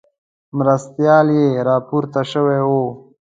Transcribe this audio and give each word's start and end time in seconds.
مرستیال 0.57 1.27
یې 1.39 1.47
راپورته 1.69 2.21
شوی 2.31 2.61
وو. 2.69 2.85